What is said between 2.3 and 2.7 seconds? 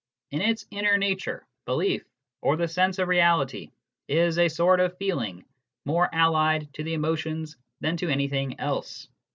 or the